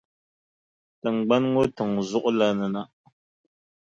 [1.01, 2.81] Tiŋgbani ŋɔ tiŋʼ zuɣu la ni na.